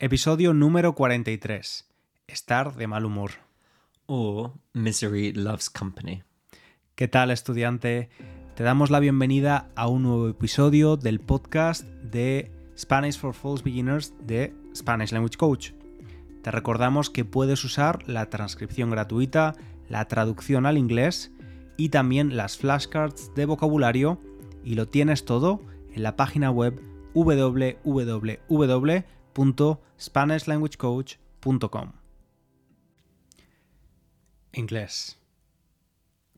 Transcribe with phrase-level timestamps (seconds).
[0.00, 1.84] Episodio número 43.
[2.28, 3.32] Estar de mal humor.
[4.06, 6.22] O Misery Loves Company.
[6.94, 8.08] ¿Qué tal estudiante?
[8.54, 14.14] Te damos la bienvenida a un nuevo episodio del podcast de Spanish for False Beginners
[14.20, 15.72] de Spanish Language Coach.
[16.42, 19.56] Te recordamos que puedes usar la transcripción gratuita,
[19.88, 21.32] la traducción al inglés
[21.76, 24.20] y también las flashcards de vocabulario
[24.62, 25.60] y lo tienes todo
[25.92, 26.80] en la página web
[29.38, 31.92] www.spanishlanguagecoach.com.
[34.52, 35.18] Inglés.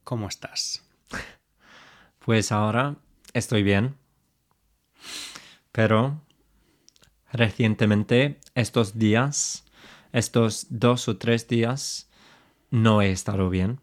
[0.05, 0.85] ¿Cómo estás?
[2.19, 2.97] Pues ahora
[3.33, 3.97] estoy bien.
[5.73, 6.21] Pero
[7.33, 9.65] recientemente, estos días,
[10.13, 12.11] estos dos o tres días,
[12.71, 13.81] no he estado bien.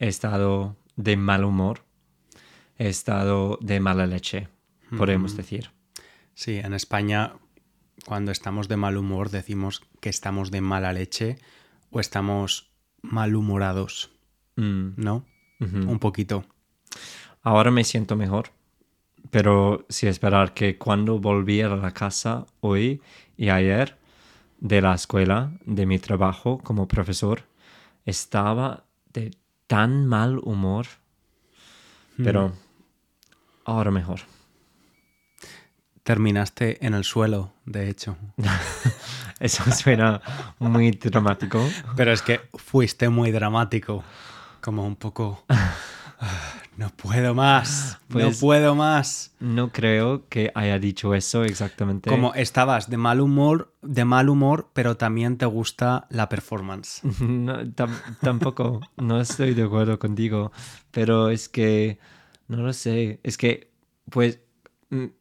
[0.00, 1.84] He estado de mal humor.
[2.76, 4.48] He estado de mala leche,
[4.98, 5.70] podemos decir.
[6.34, 7.34] Sí, en España
[8.06, 11.38] cuando estamos de mal humor decimos que estamos de mala leche
[11.90, 12.70] o estamos
[13.02, 14.10] malhumorados,
[14.56, 15.24] Mm, ¿no?
[15.60, 15.90] ujú.
[15.90, 16.44] Un poquito.
[17.42, 18.50] Ahora me siento mejor,
[19.30, 23.00] pero sí esperar que cuando volví a la casa hoy
[23.36, 23.96] y ayer
[24.60, 27.44] de la escuela, de mi trabajo como profesor,
[28.04, 29.30] estaba de
[29.66, 30.86] tan mal humor,
[32.22, 32.52] pero
[33.64, 34.20] ahora mejor.
[36.02, 38.16] Terminaste en el suelo, de hecho.
[39.40, 40.20] Eso suena
[40.58, 41.64] muy dramático.
[41.96, 44.02] Pero es que fuiste muy dramático.
[44.60, 45.44] Como un poco...
[45.48, 45.74] "Ah,
[46.76, 47.98] No puedo más.
[48.08, 49.32] no Pues- puedo más.
[49.40, 52.08] No creo que haya dicho eso exactamente.
[52.10, 57.00] Como estabas de mal humor, de mal humor, pero también te gusta la performance.
[57.20, 57.58] No,
[58.20, 60.50] tampoco, no estoy de acuerdo contigo,
[60.90, 61.98] pero es que,
[62.48, 63.70] no lo sé, es que,
[64.10, 64.38] pues,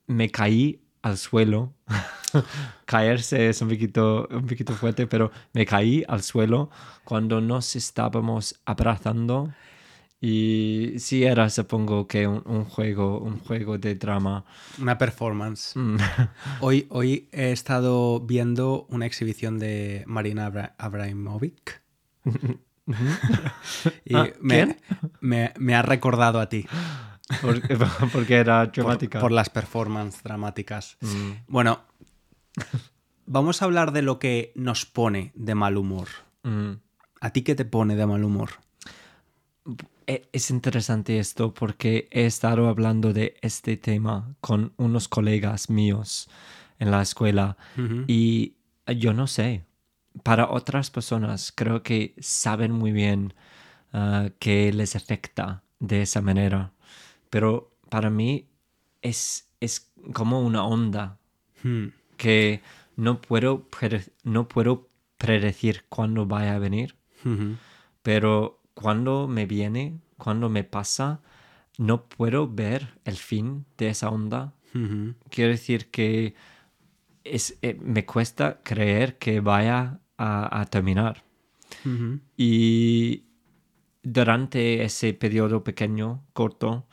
[0.08, 1.73] me caí al suelo.
[2.86, 6.69] Caerse es un poquito, un poquito fuerte, pero me caí al suelo
[7.03, 9.53] cuando nos estábamos abrazando.
[10.23, 14.46] Y sí era, supongo que un, un juego, un juego de drama.
[14.79, 15.72] Una performance.
[15.75, 15.97] Mm.
[16.62, 21.81] Hoy, hoy he estado viendo una exhibición de Marina Abra- Abraimovic.
[24.06, 24.78] y Ah, me,
[25.22, 26.67] me- me ha recordado a ti
[27.42, 27.78] Porque,
[28.14, 29.19] porque era dramática.
[29.19, 30.97] por las performances dramáticas.
[31.02, 31.31] Mm.
[31.47, 31.81] Bueno,
[33.25, 36.08] vamos a hablar de lo que nos pone de mal humor.
[36.44, 36.72] Mm.
[37.22, 38.50] ¿A ti qué te pone de mal humor?
[40.08, 46.30] E- Es interesante esto porque he estado hablando de este tema con unos colegas míos
[46.80, 47.58] en la escuela
[48.08, 48.56] y
[48.97, 49.66] yo no sé,
[50.24, 53.36] para otras personas creo que saben muy bien
[53.94, 56.72] ah, que les afecta de esa manera,
[57.31, 58.46] pero para mí
[59.02, 61.18] es, es como una onda
[61.64, 61.88] Hmm.
[62.18, 62.62] que
[62.96, 63.68] no puedo,
[64.24, 66.96] no puedo predecir cuándo vaya a venir
[68.02, 71.22] pero cuando me viene, cuando me pasa,
[71.78, 74.53] no puedo ver el fin de esa onda.
[75.30, 76.34] Quiero decir que
[77.24, 81.24] es, eh, me cuesta creer que vaya a, a terminar.
[82.38, 83.24] Y
[84.03, 86.88] durante ese periodo pequeño, corto,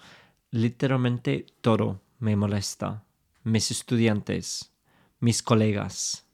[0.50, 3.04] literalmente todo me molesta.
[3.44, 4.72] Mis estudiantes,
[5.20, 6.24] mis colegas.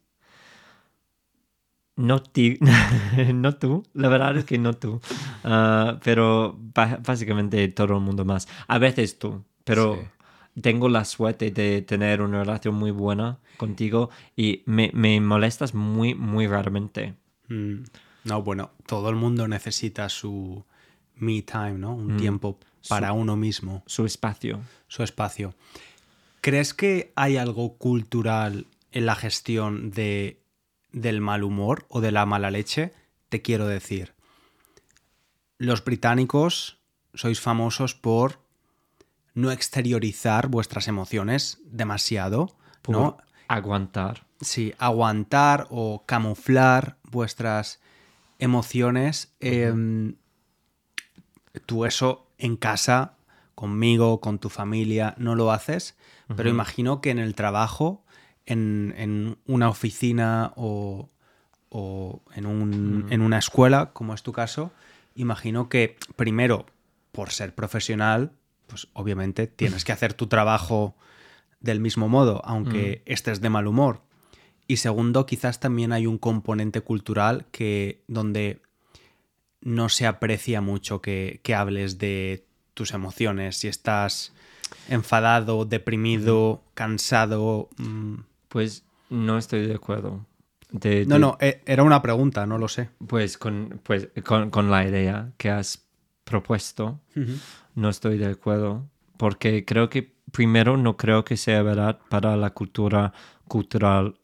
[1.96, 2.58] No, ti-
[3.34, 5.00] no tú, la verdad es que no tú,
[5.44, 8.48] Ah, pero básicamente todo el mundo más.
[8.66, 10.10] A veces tú, pero
[10.54, 10.60] Sí.
[10.60, 16.14] tengo la suerte de tener una relación muy buena contigo y me, me molestas muy,
[16.16, 17.14] muy raramente.
[17.48, 17.84] Mm.
[18.24, 20.64] No, bueno, todo el mundo necesita su
[21.16, 21.94] me time, ¿no?
[21.94, 22.58] Un tiempo
[22.88, 24.60] para uno mismo, Su espacio.
[24.88, 25.54] su espacio.
[26.40, 30.42] ¿Crees que hay algo cultural en la gestión de,
[30.92, 32.92] del mal humor o de la mala leche?
[33.28, 34.12] Te quiero decir,
[35.58, 36.78] los británicos
[37.14, 38.40] sois famosos por
[39.34, 43.16] no exteriorizar vuestras emociones demasiado, por ¿no?
[43.48, 44.26] aguantar.
[44.40, 47.80] Sí, aguantar o camuflar vuestras
[48.38, 49.32] emociones.
[49.40, 50.16] Em,
[51.66, 53.14] tú eso en casa,
[53.54, 55.96] conmigo, con tu familia, no lo haces,
[56.36, 58.04] pero imagino que en el trabajo,
[58.46, 61.10] en, en una oficina o,
[61.68, 64.72] o en, un- en una escuela, como es tu caso,
[65.14, 66.66] imagino que primero,
[67.12, 68.32] por ser profesional,
[68.66, 70.94] pues obviamente tienes que hacer tu trabajo
[71.60, 74.02] del mismo modo, aunque estés de mal humor.
[74.66, 78.60] Y segundo, quizás también hay un componente cultural que donde
[79.64, 84.32] no se aprecia mucho que, que hables de tus emociones, si estás
[84.88, 87.68] enfadado, deprimido, cansado.
[87.78, 88.14] mm,
[88.48, 90.26] Pues no estoy de acuerdo.
[90.70, 92.90] De- No, de- no, e- era una pregunta, no lo sé.
[93.06, 95.86] Pues con, pues con, con la idea que has
[96.24, 97.00] propuesto,
[97.74, 98.88] no estoy de acuerdo.
[99.16, 103.12] Porque creo que, primero, no creo que sea verdad para la cultura
[103.48, 104.18] cultural,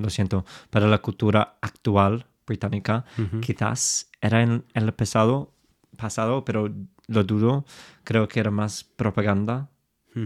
[0.00, 3.04] lo siento, para la cultura actual británica.
[3.40, 5.52] Quizás era en el pasado,
[5.96, 6.72] pasado, pero
[7.06, 7.64] lo dudo.
[8.04, 9.68] Creo que era más propaganda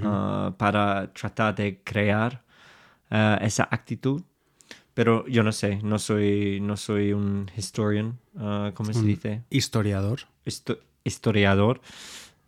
[0.04, 2.42] ah, para tratar de crear
[3.10, 4.22] ah, esa actitud.
[4.94, 9.42] Pero yo no sé, no soy, no soy un historian, ah, ¿cómo se dice?
[9.50, 10.20] Historiador.
[10.44, 11.80] Histo- historiador,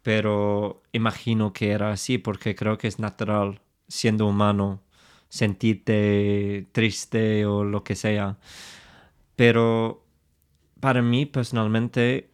[0.02, 4.82] pero imagino que era así porque creo que es natural, siendo humano,
[5.28, 8.36] sentirte triste o lo que sea.
[9.36, 10.04] Pero
[10.80, 12.30] para mí personalmente,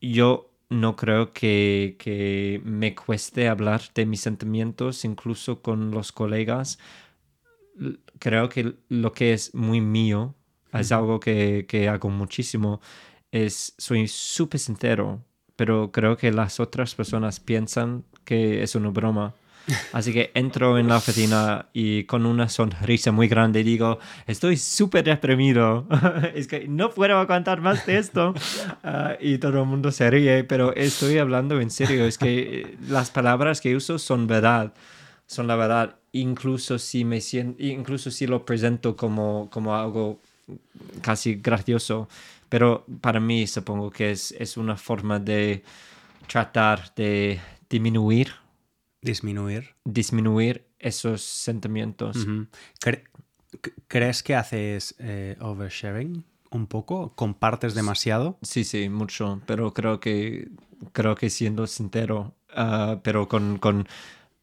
[0.00, 6.78] yo no creo que, que me cueste hablar de mis sentimientos, incluso con los colegas.
[8.18, 10.34] Creo que lo que es muy mío,
[10.72, 12.80] es algo que, que hago muchísimo,
[13.30, 15.24] es soy súper sincero,
[15.56, 19.34] pero creo que las otras personas piensan que es una broma.
[19.92, 25.04] Así que entro en la oficina y con una sonrisa muy grande digo, estoy súper
[25.04, 25.86] deprimido,
[26.34, 28.34] es que no puedo aguantar más de esto.
[28.84, 32.76] Ah, y todo el mundo se ríe, pero estoy hablando en serio, es que eh,
[32.88, 34.72] las palabras que uso son verdad,
[35.26, 40.20] son la verdad, incluso si me siento, incluso si lo presento como, como algo
[41.00, 42.08] casi gracioso,
[42.48, 45.62] pero para mí supongo que es, es una forma de
[46.26, 48.32] tratar de disminuir,
[49.02, 49.74] Disminuir.
[49.84, 52.16] disminuir esos sentimientos.
[52.80, 53.04] Cre-
[53.62, 57.12] c- ¿Crees que haces eh, oversharing un poco?
[57.14, 58.38] ¿Compartes demasiado?
[58.42, 60.48] Sí, sí, mucho, pero creo que
[60.92, 63.86] creo que siendo sincero, ah, pero con, con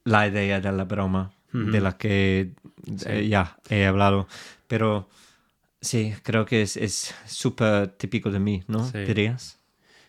[0.03, 2.51] la idea de la broma de la que
[3.07, 4.27] eh, ya he hablado,
[4.67, 5.09] pero
[5.81, 8.85] sí, creo que es es súper típico de mí, ¿no?
[8.91, 8.99] Sí.
[8.99, 9.57] ¿Dirías?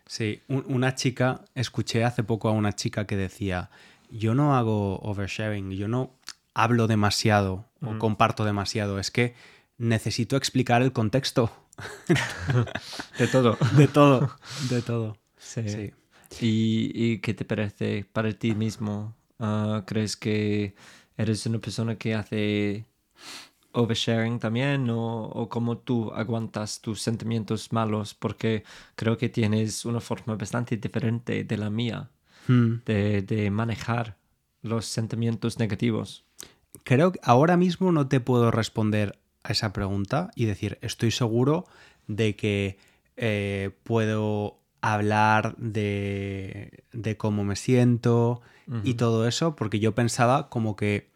[0.06, 3.70] Sí, un- una chica, escuché hace poco a una chica que decía,
[4.10, 6.18] yo no hago oversharing, yo no
[6.54, 9.34] hablo demasiado o comparto demasiado, es que
[9.78, 11.50] necesito explicar el contexto
[13.18, 13.56] De todo.
[13.76, 14.30] de todo,
[14.68, 15.16] de todo.
[15.36, 15.68] Sí.
[15.68, 15.92] Sí.
[16.40, 19.16] ¿Y, y qué te parece para ti mismo?
[19.38, 20.74] Ah, ¿Crees que
[21.16, 22.86] eres una persona que hace
[23.72, 28.14] oversharing también o, o cómo tú aguantas tus sentimientos malos?
[28.14, 28.64] Porque
[28.94, 32.10] creo que tienes una forma bastante diferente de la mía
[32.46, 32.76] Hmm.
[32.86, 34.16] de, de manejar
[34.62, 36.24] los sentimientos negativos.
[36.84, 41.66] Creo que ahora mismo no te puedo responder a esa pregunta y decir, estoy seguro
[42.06, 42.78] de que
[43.16, 48.40] eh, puedo hablar de, de cómo me siento
[48.84, 51.10] y todo eso, porque yo pensaba como que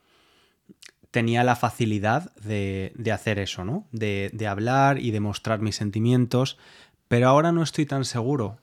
[1.12, 3.86] tenía la facilidad de, de hacer eso, ¿no?
[3.92, 6.58] De, de hablar y de mostrar mis sentimientos,
[7.06, 8.58] pero ahora no estoy tan seguro.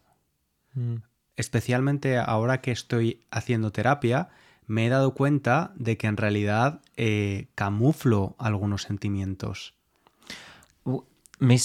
[1.36, 4.30] Especialmente ahora que estoy haciendo terapia,
[4.68, 9.74] me he dado cuenta de que en realidad eh, camuflo algunos sentimientos.
[10.84, 11.04] Uh,
[11.40, 11.58] me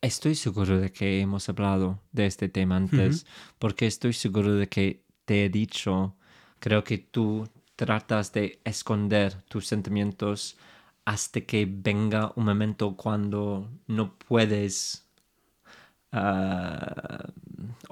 [0.00, 3.26] estoy seguro de que hemos hablado de este tema antes,
[3.58, 6.16] porque estoy seguro de que te he dicho,
[6.58, 10.56] creo que tú tratas de esconder tus sentimientos
[11.04, 15.06] hasta que venga un momento cuando no puedes
[16.12, 17.30] ah,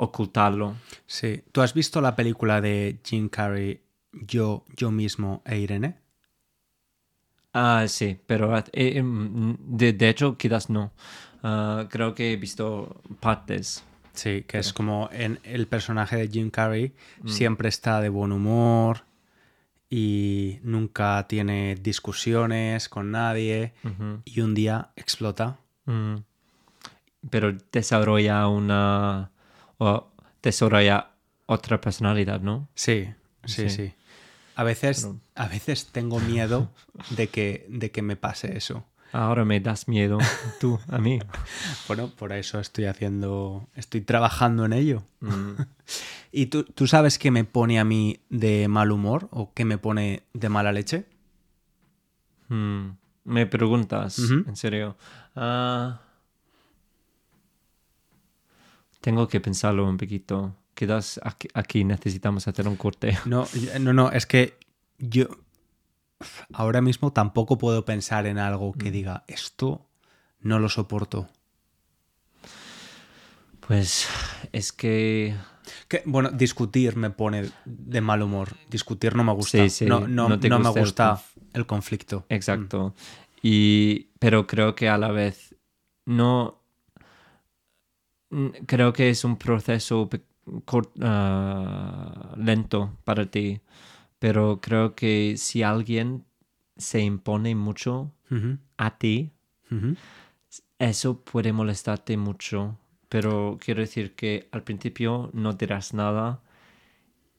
[0.01, 0.77] ocultarlo.
[1.07, 1.43] Sí.
[1.53, 5.99] ¿Tú has visto la película de Jim Carrey, Yo, yo mismo e Irene?
[7.53, 10.93] Ah, sí, pero eh, mm, de, de hecho quizás no.
[11.43, 13.85] Ah, creo que he visto partes.
[14.13, 16.93] Sí, que es como en el personaje de Jim Carrey
[17.27, 19.05] siempre está de buen humor
[19.89, 23.73] y nunca tiene discusiones con nadie
[24.25, 25.59] y un día explota.
[25.85, 26.17] Mm.
[27.31, 29.31] Pero desarrolla una.
[29.81, 31.11] O desarrolla
[31.47, 32.69] otra personalidad, ¿no?
[32.75, 33.09] Sí,
[33.45, 33.71] sí, Sí.
[33.71, 33.93] sí.
[34.57, 36.71] A veces, Pero- a veces tengo miedo
[37.11, 38.85] de que, de que me pase eso.
[39.13, 40.19] Ahora me das miedo,
[40.61, 41.19] tú, a mí.
[41.89, 45.03] Bueno, por eso estoy haciendo, estoy trabajando en ello.
[45.21, 45.53] Mm.
[46.33, 49.79] ¿Y tú, tú sabes qué me pone a mí de mal humor o qué me
[49.79, 51.07] pone de mala leche?
[52.49, 52.91] Mm.
[53.25, 54.97] Me preguntas, en serio.
[55.37, 56.01] Ah,
[59.01, 60.57] tengo que pensarlo un poquito.
[60.75, 63.19] Quizás aquí, aquí necesitamos hacer un corte.
[63.27, 63.47] No,
[63.81, 64.59] no, no, es que
[64.99, 65.27] yo
[66.53, 69.87] ahora mismo tampoco puedo pensar en algo que diga esto
[70.41, 71.29] no lo soporto.
[73.67, 74.09] Pues
[74.53, 75.37] es que
[75.89, 78.57] Que, bueno, discutir me pone de mal humor.
[78.69, 79.59] Discutir no me gusta.
[79.59, 82.25] Sí, sí, no, no, no te no me gusta el conflicto.
[82.29, 82.95] Exacto.
[83.43, 85.55] Y, pero creo que a la vez
[86.05, 86.60] no...
[88.31, 90.09] n- Creo que es un proceso
[91.03, 93.61] ah, lento para ti,
[94.19, 96.25] pero creo que si alguien
[96.77, 98.13] se impone mucho
[98.77, 99.33] a ti,
[100.79, 106.41] eso puede molestarte mucho, pero quiero decir que al principio no dirás nada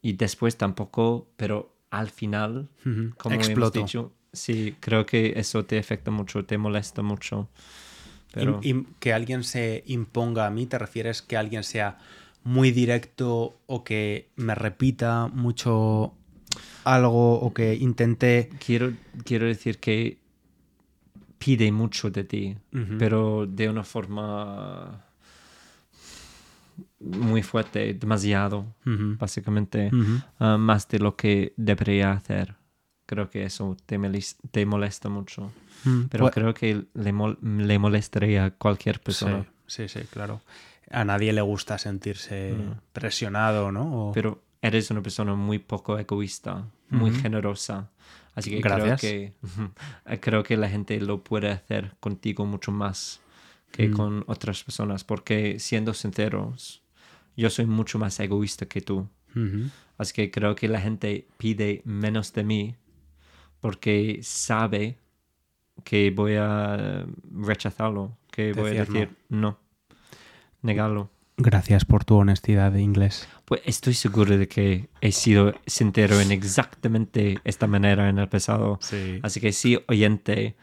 [0.00, 2.68] y después tampoco, pero al final,
[3.16, 3.80] como Exploto.
[3.80, 7.48] hemos dicho, sí, creo que eso te afecta mucho, te molesta mucho.
[8.32, 8.60] Pero
[8.98, 11.98] que alguien se imponga a mí, ¿te refieres que alguien sea
[12.44, 16.14] muy directo o que me repita mucho
[16.84, 18.50] algo o que intente...
[18.64, 18.92] quiero,
[19.24, 20.18] quiero decir que
[21.38, 22.56] pide mucho de ti,
[22.98, 25.04] pero de una forma
[27.00, 29.90] muy fuerte, demasiado, básicamente.
[30.38, 32.54] ah, más de lo que debería hacer.
[33.12, 33.98] Creo que eso te,
[34.50, 35.52] te molesta mucho.
[35.84, 39.44] Mm, Pero pues- creo que le, mol- le molestaría a cualquier persona.
[39.66, 40.40] Sí, sí, sí, claro.
[40.90, 42.78] A nadie le gusta sentirse Mm.
[42.94, 44.08] presionado, ¿no?
[44.08, 47.90] O- Pero eres una persona muy poco egoísta, muy generosa.
[48.34, 49.00] Así que Gracias.
[49.00, 49.32] creo que
[50.20, 53.20] creo que la gente lo puede hacer contigo mucho más
[53.72, 53.92] que Mm.
[53.92, 55.04] con otras personas.
[55.04, 56.82] Porque siendo sinceros,
[57.36, 59.06] yo soy mucho más egoísta que tú.
[59.98, 62.76] Así que creo que la gente pide menos de mí
[63.62, 64.98] porque sabe
[65.84, 69.56] que voy a rechazarlo, que voy a Decir no.
[70.62, 71.08] negarlo.
[71.38, 73.26] Gracias por tu honestidad de inglés.
[73.46, 78.78] Pues estoy seguro de que he sido sincero en exactamente esta manera en el pasado.
[78.82, 79.20] Sí.
[79.22, 80.56] Así que si oyente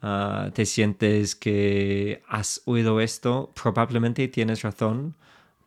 [0.00, 5.14] ah, te sientes que has oído esto, probablemente tienes razón,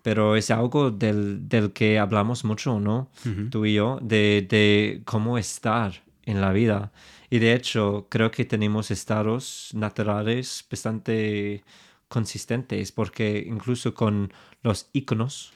[0.04, 3.10] pero es algo del, del que hablamos mucho, ¿no?
[3.26, 3.50] Ujú.
[3.50, 6.02] Tú y yo, de, de cómo estar
[6.32, 6.92] en la vida.
[7.30, 11.64] Y de hecho, creo que tenemos estados naturales bastante
[12.08, 14.34] consistentes, porque incluso con
[14.64, 15.54] los iconos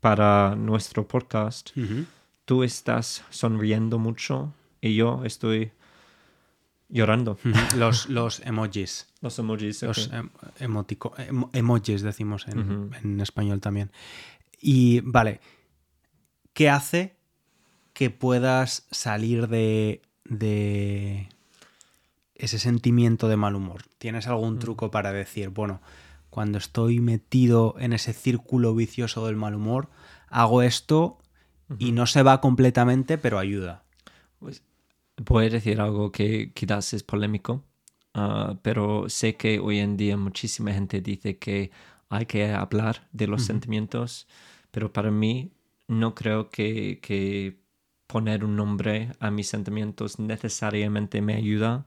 [0.00, 1.70] para nuestro podcast,
[2.44, 5.72] tú estás sonriendo mucho y yo estoy
[6.88, 7.38] llorando.
[7.76, 9.08] Los, los emojis.
[9.22, 9.82] Los emojis.
[9.82, 10.30] Los em-
[10.60, 13.90] emotico- em- emojis decimos en español también.
[14.60, 15.40] Y vale,
[16.52, 17.16] ¿qué hace
[17.92, 21.28] que puedas salir de, de
[22.34, 23.82] ese sentimiento de mal humor?
[23.98, 25.80] ¿Tienes algún truco para decir, bueno,
[26.30, 29.90] cuando estoy metido en ese círculo vicioso del mal humor,
[30.28, 31.18] hago esto
[31.78, 33.84] y no se va completamente, pero ayuda?
[34.38, 34.62] Pues,
[35.16, 37.64] voy a decir algo que quizás es polémico,
[38.14, 41.70] ah, pero sé que hoy en día muchísima gente dice que
[42.08, 44.26] hay que hablar de los sentimientos,
[44.70, 45.52] pero para mí
[45.86, 47.61] no creo que, que
[48.12, 51.86] poner un nombre a mis sentimientos necesariamente me ayuda,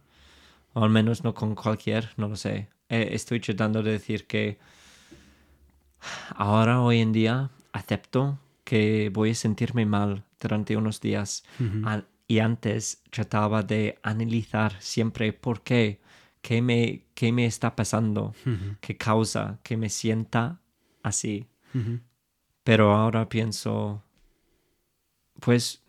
[0.73, 2.67] o al menos no con cualquier, no lo sé.
[2.89, 4.57] Eh, estoy tratando de decir que
[6.35, 11.43] ahora, hoy en día, acepto que voy a sentirme mal durante unos días.
[12.27, 16.01] Y antes trataba de analizar siempre por qué,
[16.41, 18.33] qué me, qué me está pasando,
[18.81, 20.59] qué causa que me sienta
[21.03, 21.47] así.
[22.63, 24.01] Pero ahora pienso,
[25.39, 25.84] pues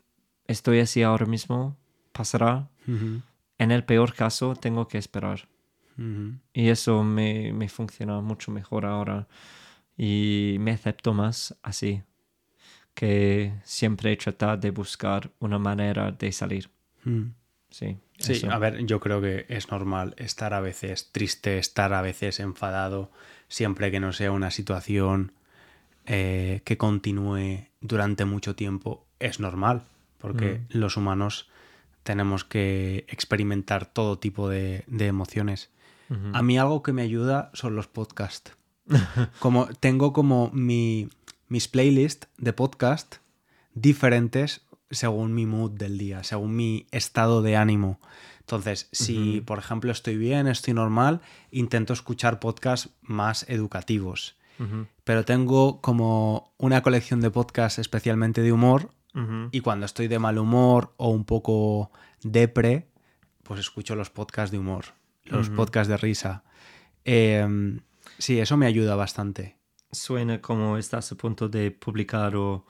[0.47, 1.77] estoy así ahora mismo,
[2.13, 2.69] pasará.
[3.59, 5.49] En el peor caso, tengo que esperar.
[6.53, 9.27] Y eso me, me funciona mucho mejor ahora.
[9.97, 12.03] Y me acepto más así.
[12.95, 16.71] Que siempre tratar de buscar una manera de salir.
[17.71, 17.99] Sí.
[18.19, 18.51] Sí, eso.
[18.51, 23.11] a ver, yo creo que es normal estar a veces triste, estar a veces enfadado,
[23.49, 25.33] siempre que no sea una situación
[26.07, 29.07] eh, que continúe durante mucho tiempo.
[29.19, 29.83] Es normal,
[30.19, 31.49] porque los humanos
[32.03, 35.71] tenemos que experimentar todo tipo de, de emociones.
[36.33, 38.53] A mí algo que me ayuda son los podcasts.
[39.41, 41.09] Como tengo como mi,
[41.49, 43.17] mis playlists de podcast
[43.75, 48.01] diferentes según mi mood del día, según mi estado de ánimo.
[48.41, 51.21] Entonces, si por ejemplo estoy bien, estoy normal,
[51.51, 54.37] intento escuchar podcasts más educativos.
[55.05, 58.91] Pero tengo como una colección de podcasts especialmente de humor
[59.51, 61.91] Y cuando estoy de mal humor o un poco
[62.23, 62.89] depre,
[63.43, 64.87] pues escucho los podcasts de humor,
[65.25, 66.45] los podcasts de risa.
[67.05, 67.79] Eh,
[68.19, 69.57] sí, eso me ayuda bastante.
[69.91, 72.67] Suena como estás a punto de publicar o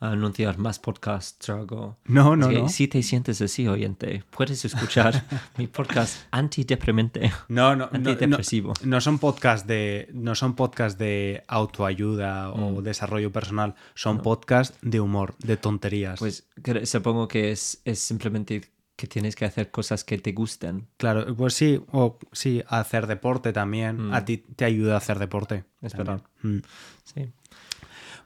[0.00, 1.96] anunciar más podcasts o algo.
[2.06, 2.68] No, no, no.
[2.68, 5.24] Si te sientes así, oyente, puedes escuchar
[5.58, 7.30] mi podcast antideprimente.
[7.48, 8.72] No, no, no, no, Antidepresivo.
[8.82, 12.62] no son podcasts de no son podcasts de autoayuda Mm.
[12.76, 16.18] o desarrollo personal, son podcasts de humor, de tonterías.
[16.18, 16.48] Pues
[16.84, 18.62] supongo que es, es simplemente
[18.96, 20.88] que tienes que hacer cosas que te gusten.
[20.98, 24.08] Claro, pues sí, o sí, hacer deporte también.
[24.08, 24.14] Mm.
[24.14, 25.64] A ti te ayuda a hacer deporte.
[25.80, 26.22] Es verdad.
[26.42, 26.58] Mm.
[27.04, 27.32] Sí.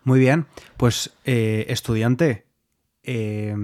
[0.05, 0.47] Muy bien,
[0.77, 2.47] pues eh, estudiante,
[3.03, 3.57] eh,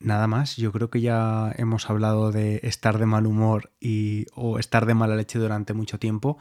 [0.00, 4.58] nada más, yo creo que ya hemos hablado de estar de mal humor y, o
[4.58, 6.38] estar de mala leche durante mucho tiempo.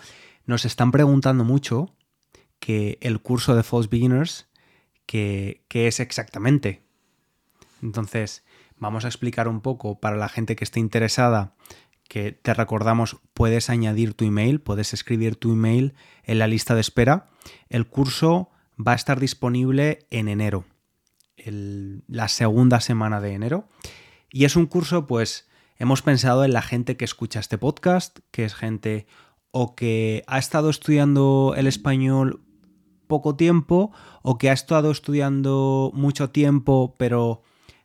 [0.47, 1.95] Nos están preguntando mucho
[2.59, 4.50] que el curso de False Beginners,
[5.05, 6.81] que, que es exactamente.
[7.83, 8.43] Entonces,
[8.77, 11.53] vamos a explicar un poco para la gente que esté interesada
[12.11, 15.93] que te recordamos, puedes añadir tu email, puedes escribir tu email
[16.25, 17.29] en la lista de espera.
[17.69, 18.50] El curso
[18.85, 20.65] va a estar disponible en enero,
[21.45, 23.67] la segunda semana de enero.
[24.31, 25.47] Y es un curso, pues,
[25.77, 29.07] hemos pensado en la gente que escucha este podcast, que es gente
[29.51, 32.41] o que ha estado estudiando el español
[33.07, 37.41] poco tiempo o que ha estado estudiando mucho tiempo pero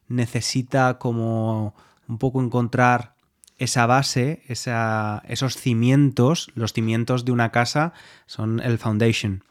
[0.06, 1.74] necesita como
[2.06, 3.16] un poco encontrar
[3.58, 7.92] esa base, esa- esos cimientos, los cimientos de una casa
[8.26, 9.42] son el foundation,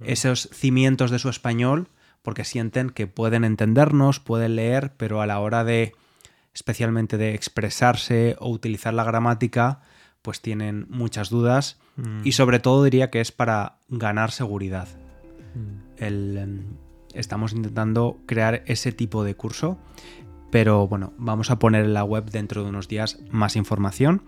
[0.00, 1.88] esos cimientos de su español
[2.22, 5.94] porque sienten que pueden entendernos, pueden leer, pero a la hora de
[6.52, 9.80] especialmente de expresarse o utilizar la gramática,
[10.22, 12.20] pues tienen muchas dudas Mm.
[12.22, 14.88] y sobre todo diría que es para ganar seguridad.
[15.54, 16.02] Mm.
[16.02, 16.62] El, em,
[17.12, 19.78] estamos intentando crear ese tipo de curso,
[20.50, 24.22] pero bueno, vamos a poner en la web dentro de unos días más información.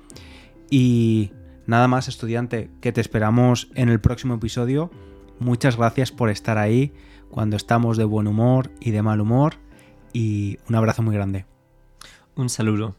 [0.68, 1.30] Y
[1.66, 4.90] nada más, estudiante, que te esperamos en el próximo episodio.
[5.40, 6.92] Muchas gracias por estar ahí
[7.30, 9.54] cuando estamos de buen humor y de mal humor.
[10.12, 11.46] Y un abrazo muy grande.
[12.36, 12.94] Un saludo.